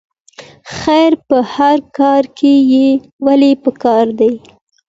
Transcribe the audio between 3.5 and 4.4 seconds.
پکار دی؟